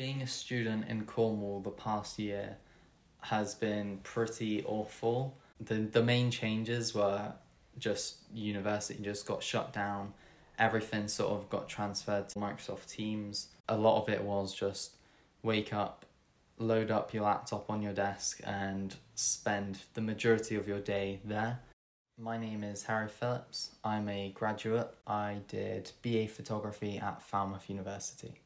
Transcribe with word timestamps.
Being 0.00 0.22
a 0.22 0.26
student 0.26 0.88
in 0.88 1.04
Cornwall 1.04 1.60
the 1.60 1.68
past 1.68 2.18
year 2.18 2.56
has 3.20 3.54
been 3.54 3.98
pretty 4.02 4.64
awful. 4.64 5.36
The 5.60 5.74
the 5.74 6.02
main 6.02 6.30
changes 6.30 6.94
were 6.94 7.34
just 7.78 8.16
university 8.32 9.02
just 9.02 9.26
got 9.26 9.42
shut 9.42 9.74
down. 9.74 10.14
Everything 10.58 11.06
sort 11.06 11.32
of 11.32 11.50
got 11.50 11.68
transferred 11.68 12.30
to 12.30 12.38
Microsoft 12.38 12.86
Teams. 12.88 13.48
A 13.68 13.76
lot 13.76 14.00
of 14.00 14.08
it 14.08 14.22
was 14.22 14.54
just 14.54 14.92
wake 15.42 15.74
up, 15.74 16.06
load 16.56 16.90
up 16.90 17.12
your 17.12 17.24
laptop 17.24 17.68
on 17.68 17.82
your 17.82 17.92
desk 17.92 18.40
and 18.44 18.96
spend 19.16 19.80
the 19.92 20.00
majority 20.00 20.56
of 20.56 20.66
your 20.66 20.80
day 20.80 21.20
there. 21.26 21.60
My 22.16 22.38
name 22.38 22.64
is 22.64 22.84
Harry 22.84 23.10
Phillips. 23.10 23.72
I'm 23.84 24.08
a 24.08 24.30
graduate. 24.30 24.94
I 25.06 25.40
did 25.46 25.92
BA 26.00 26.26
photography 26.28 26.96
at 26.96 27.20
Falmouth 27.20 27.68
University. 27.68 28.40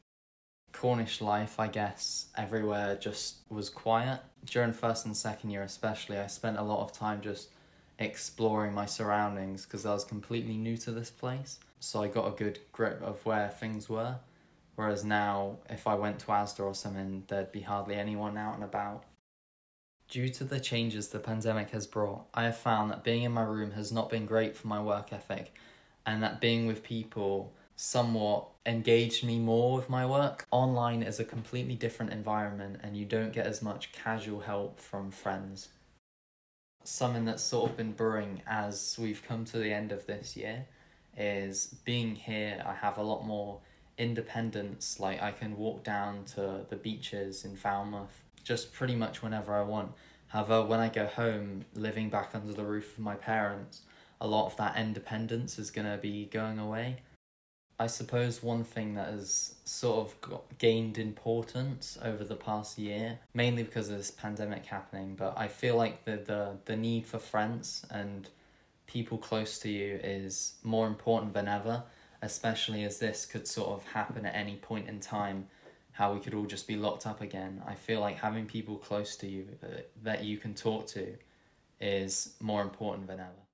Cornish 0.75 1.21
life, 1.21 1.57
I 1.57 1.67
guess, 1.67 2.25
everywhere 2.35 2.97
just 2.97 3.37
was 3.49 3.69
quiet. 3.69 4.19
During 4.43 4.73
first 4.73 5.05
and 5.05 5.15
second 5.15 5.51
year, 5.51 5.63
especially, 5.63 6.17
I 6.17 6.27
spent 6.27 6.57
a 6.57 6.63
lot 6.63 6.81
of 6.81 6.91
time 6.91 7.21
just 7.21 7.47
exploring 7.97 8.73
my 8.73 8.85
surroundings 8.85 9.63
because 9.63 9.85
I 9.85 9.93
was 9.93 10.03
completely 10.03 10.57
new 10.57 10.75
to 10.77 10.91
this 10.91 11.09
place. 11.09 11.59
So 11.79 12.03
I 12.03 12.09
got 12.09 12.27
a 12.27 12.35
good 12.35 12.59
grip 12.73 13.01
of 13.01 13.25
where 13.25 13.47
things 13.47 13.87
were. 13.87 14.17
Whereas 14.75 15.05
now, 15.05 15.59
if 15.69 15.87
I 15.87 15.95
went 15.95 16.19
to 16.19 16.25
Asda 16.27 16.59
or 16.59 16.75
something, 16.75 17.23
there'd 17.29 17.53
be 17.53 17.61
hardly 17.61 17.95
anyone 17.95 18.37
out 18.37 18.55
and 18.55 18.63
about. 18.63 19.05
Due 20.09 20.27
to 20.27 20.43
the 20.43 20.59
changes 20.59 21.07
the 21.07 21.19
pandemic 21.19 21.69
has 21.69 21.87
brought, 21.87 22.25
I 22.33 22.43
have 22.43 22.57
found 22.57 22.91
that 22.91 23.05
being 23.05 23.23
in 23.23 23.31
my 23.31 23.43
room 23.43 23.71
has 23.71 23.93
not 23.93 24.09
been 24.09 24.25
great 24.25 24.57
for 24.57 24.67
my 24.67 24.81
work 24.81 25.13
ethic, 25.13 25.55
and 26.05 26.21
that 26.21 26.41
being 26.41 26.67
with 26.67 26.83
people 26.83 27.53
somewhat 27.75 28.47
engaged 28.65 29.23
me 29.23 29.39
more 29.39 29.75
with 29.75 29.89
my 29.89 30.05
work. 30.05 30.45
Online 30.51 31.03
is 31.03 31.19
a 31.19 31.25
completely 31.25 31.75
different 31.75 32.11
environment, 32.11 32.79
and 32.83 32.95
you 32.95 33.05
don't 33.05 33.33
get 33.33 33.45
as 33.45 33.61
much 33.61 33.91
casual 33.91 34.41
help 34.41 34.79
from 34.79 35.11
friends. 35.11 35.69
Something 36.83 37.25
that's 37.25 37.43
sort 37.43 37.71
of 37.71 37.77
been 37.77 37.93
brewing 37.93 38.41
as 38.47 38.95
we've 38.99 39.23
come 39.27 39.45
to 39.45 39.57
the 39.57 39.73
end 39.73 39.91
of 39.91 40.05
this 40.05 40.37
year 40.37 40.65
is 41.17 41.75
being 41.85 42.15
here, 42.15 42.63
I 42.65 42.73
have 42.73 42.97
a 42.97 43.03
lot 43.03 43.25
more 43.25 43.59
independence. 43.97 44.99
Like, 44.99 45.21
I 45.21 45.31
can 45.31 45.57
walk 45.57 45.83
down 45.83 46.25
to 46.35 46.65
the 46.69 46.75
beaches 46.75 47.45
in 47.45 47.55
Falmouth 47.55 48.23
just 48.43 48.73
pretty 48.73 48.95
much 48.95 49.23
whenever 49.23 49.55
I 49.55 49.63
want. 49.63 49.91
However, 50.27 50.63
when 50.63 50.79
I 50.79 50.89
go 50.89 51.07
home, 51.07 51.65
living 51.73 52.09
back 52.09 52.31
under 52.33 52.53
the 52.53 52.63
roof 52.63 52.93
of 52.93 52.99
my 52.99 53.15
parents, 53.15 53.81
a 54.21 54.27
lot 54.27 54.45
of 54.45 54.57
that 54.57 54.77
independence 54.77 55.57
is 55.57 55.71
going 55.71 55.87
to 55.87 55.97
be 55.97 56.25
going 56.25 56.59
away. 56.59 56.97
I 57.77 57.87
suppose 57.87 58.41
one 58.41 58.63
thing 58.63 58.95
that 58.95 59.09
has 59.09 59.55
sort 59.65 60.07
of 60.07 60.21
got, 60.21 60.57
gained 60.57 60.97
importance 60.97 61.97
over 62.01 62.23
the 62.23 62.35
past 62.35 62.77
year, 62.77 63.19
mainly 63.33 63.63
because 63.63 63.89
of 63.89 63.97
this 63.97 64.11
pandemic 64.11 64.65
happening, 64.65 65.15
but 65.15 65.33
I 65.37 65.49
feel 65.49 65.75
like 65.75 66.05
the, 66.05 66.17
the, 66.17 66.57
the 66.65 66.77
need 66.77 67.05
for 67.05 67.19
friends 67.19 67.85
and 67.91 68.29
people 68.87 69.17
close 69.17 69.59
to 69.59 69.69
you 69.69 69.99
is 70.01 70.53
more 70.63 70.87
important 70.87 71.33
than 71.33 71.49
ever, 71.49 71.83
especially 72.21 72.85
as 72.85 72.99
this 72.99 73.25
could 73.25 73.45
sort 73.45 73.69
of 73.69 73.83
happen 73.87 74.25
at 74.25 74.35
any 74.35 74.55
point 74.55 74.87
in 74.87 75.01
time 75.01 75.47
how 75.91 76.13
we 76.13 76.19
could 76.19 76.33
all 76.33 76.45
just 76.45 76.67
be 76.67 76.75
locked 76.75 77.05
up 77.05 77.21
again. 77.21 77.61
I 77.65 77.75
feel 77.75 77.99
like 78.01 78.17
having 78.17 78.45
people 78.45 78.77
close 78.77 79.15
to 79.17 79.27
you 79.27 79.47
that, 79.61 79.89
that 80.03 80.23
you 80.23 80.37
can 80.37 80.53
talk 80.53 80.87
to 80.87 81.15
is 81.79 82.35
more 82.41 82.61
important 82.61 83.07
than 83.07 83.19
ever. 83.19 83.44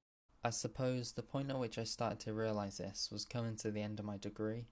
I 0.44 0.50
suppose 0.50 1.12
the 1.12 1.22
point 1.22 1.52
at 1.52 1.60
which 1.60 1.78
I 1.78 1.84
started 1.84 2.20
to 2.22 2.34
realise 2.34 2.78
this 2.78 3.10
was 3.12 3.26
coming 3.26 3.56
to 3.58 3.70
the 3.70 3.84
end 3.84 4.00
of 4.00 4.06
my 4.06 4.18
degree. 4.18 4.66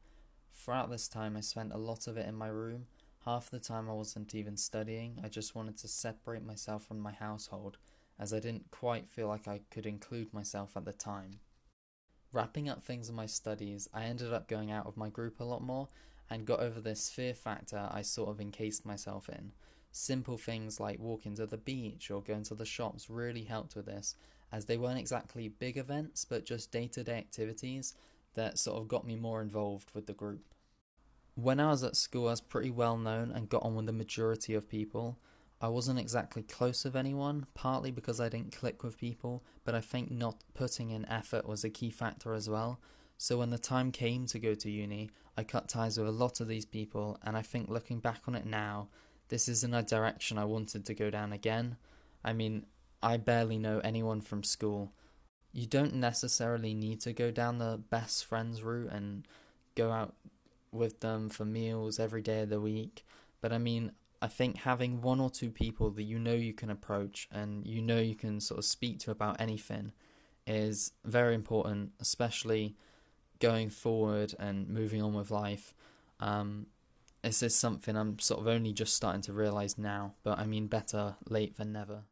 Throughout 0.51 0.89
this 0.89 1.07
time, 1.07 1.37
I 1.37 1.41
spent 1.41 1.73
a 1.73 1.77
lot 1.77 2.07
of 2.07 2.17
it 2.17 2.27
in 2.27 2.33
my 2.33 2.47
room. 2.47 2.87
Half 3.25 3.51
the 3.51 3.59
time, 3.59 3.87
I 3.87 3.93
wasn't 3.93 4.33
even 4.33 4.57
studying, 4.57 5.19
I 5.23 5.27
just 5.27 5.53
wanted 5.53 5.77
to 5.77 5.87
separate 5.87 6.43
myself 6.43 6.87
from 6.87 6.99
my 6.99 7.11
household, 7.11 7.77
as 8.17 8.33
I 8.33 8.39
didn't 8.39 8.71
quite 8.71 9.07
feel 9.07 9.27
like 9.27 9.47
I 9.47 9.61
could 9.69 9.85
include 9.85 10.33
myself 10.33 10.75
at 10.75 10.85
the 10.85 10.93
time. 10.93 11.39
Wrapping 12.31 12.67
up 12.67 12.81
things 12.81 13.07
in 13.07 13.15
my 13.15 13.27
studies, 13.27 13.87
I 13.93 14.05
ended 14.05 14.33
up 14.33 14.47
going 14.47 14.71
out 14.71 14.87
with 14.87 14.97
my 14.97 15.09
group 15.09 15.39
a 15.39 15.43
lot 15.43 15.61
more 15.61 15.87
and 16.31 16.45
got 16.45 16.61
over 16.61 16.81
this 16.81 17.09
fear 17.09 17.33
factor 17.35 17.89
I 17.91 18.01
sort 18.01 18.29
of 18.29 18.41
encased 18.41 18.85
myself 18.85 19.29
in. 19.29 19.51
Simple 19.91 20.37
things 20.37 20.79
like 20.79 20.99
walking 20.99 21.35
to 21.35 21.45
the 21.45 21.57
beach 21.57 22.09
or 22.09 22.23
going 22.23 22.43
to 22.43 22.55
the 22.55 22.65
shops 22.65 23.09
really 23.09 23.43
helped 23.43 23.75
with 23.75 23.85
this, 23.85 24.15
as 24.51 24.65
they 24.65 24.77
weren't 24.77 24.99
exactly 24.99 25.47
big 25.47 25.77
events, 25.77 26.25
but 26.25 26.45
just 26.45 26.71
day 26.71 26.87
to 26.87 27.03
day 27.03 27.17
activities 27.17 27.93
that 28.33 28.59
sort 28.59 28.79
of 28.79 28.87
got 28.87 29.05
me 29.05 29.15
more 29.15 29.41
involved 29.41 29.91
with 29.93 30.07
the 30.07 30.13
group. 30.13 30.53
When 31.35 31.59
I 31.59 31.71
was 31.71 31.83
at 31.83 31.95
school, 31.95 32.27
I 32.27 32.31
was 32.31 32.41
pretty 32.41 32.69
well 32.69 32.97
known 32.97 33.31
and 33.31 33.49
got 33.49 33.63
on 33.63 33.75
with 33.75 33.85
the 33.85 33.93
majority 33.93 34.53
of 34.53 34.69
people. 34.69 35.17
I 35.61 35.67
wasn't 35.67 35.99
exactly 35.99 36.43
close 36.43 36.83
with 36.83 36.95
anyone, 36.95 37.45
partly 37.53 37.91
because 37.91 38.19
I 38.19 38.29
didn't 38.29 38.55
click 38.55 38.83
with 38.83 38.97
people, 38.97 39.43
but 39.65 39.75
I 39.75 39.81
think 39.81 40.09
not 40.09 40.43
putting 40.53 40.89
in 40.89 41.05
effort 41.05 41.47
was 41.47 41.63
a 41.63 41.69
key 41.69 41.89
factor 41.89 42.33
as 42.33 42.49
well. 42.49 42.79
So 43.17 43.37
when 43.37 43.49
the 43.49 43.57
time 43.57 43.91
came 43.91 44.25
to 44.27 44.39
go 44.39 44.55
to 44.55 44.71
uni, 44.71 45.09
I 45.37 45.43
cut 45.43 45.67
ties 45.67 45.97
with 45.97 46.07
a 46.07 46.11
lot 46.11 46.39
of 46.39 46.47
these 46.47 46.65
people, 46.65 47.17
and 47.23 47.35
I 47.35 47.41
think 47.41 47.69
looking 47.69 47.99
back 47.99 48.21
on 48.27 48.35
it 48.35 48.45
now, 48.45 48.87
this 49.27 49.47
isn't 49.49 49.73
a 49.73 49.83
direction 49.83 50.37
I 50.37 50.45
wanted 50.45 50.85
to 50.85 50.93
go 50.93 51.09
down 51.09 51.33
again. 51.33 51.77
I 52.23 52.33
mean, 52.33 52.65
I 53.01 53.17
barely 53.17 53.57
know 53.57 53.79
anyone 53.79 54.21
from 54.21 54.43
school. 54.43 54.91
You 55.51 55.65
don't 55.65 55.95
necessarily 55.95 56.73
need 56.73 57.01
to 57.01 57.13
go 57.13 57.31
down 57.31 57.57
the 57.57 57.81
best 57.89 58.25
friends 58.25 58.61
route 58.61 58.91
and 58.91 59.27
go 59.75 59.91
out 59.91 60.15
with 60.71 60.99
them 60.99 61.29
for 61.29 61.45
meals 61.45 61.99
every 61.99 62.21
day 62.21 62.41
of 62.41 62.49
the 62.49 62.61
week, 62.61 63.05
but 63.41 63.51
I 63.51 63.57
mean, 63.57 63.91
I 64.21 64.27
think 64.27 64.57
having 64.57 65.01
one 65.01 65.19
or 65.19 65.29
two 65.29 65.49
people 65.49 65.89
that 65.91 66.03
you 66.03 66.19
know 66.19 66.33
you 66.33 66.53
can 66.53 66.69
approach 66.69 67.27
and 67.31 67.65
you 67.65 67.81
know 67.81 67.99
you 67.99 68.15
can 68.15 68.39
sort 68.41 68.57
of 68.57 68.65
speak 68.65 68.99
to 68.99 69.11
about 69.11 69.39
anything 69.39 69.93
is 70.45 70.91
very 71.05 71.35
important, 71.35 71.91
especially 71.99 72.75
going 73.39 73.69
forward 73.69 74.35
and 74.37 74.67
moving 74.67 75.01
on 75.01 75.13
with 75.13 75.31
life. 75.31 75.73
Um, 76.19 76.67
this 77.21 77.41
is 77.41 77.55
something 77.55 77.95
I'm 77.95 78.19
sort 78.19 78.41
of 78.41 78.47
only 78.47 78.73
just 78.73 78.93
starting 78.93 79.21
to 79.23 79.33
realize 79.33 79.77
now, 79.77 80.15
but 80.23 80.37
I 80.37 80.45
mean, 80.45 80.67
better 80.67 81.15
late 81.29 81.57
than 81.57 81.71
never. 81.71 82.03